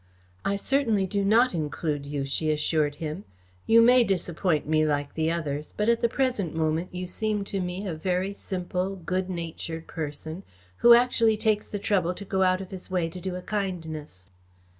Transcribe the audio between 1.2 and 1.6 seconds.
not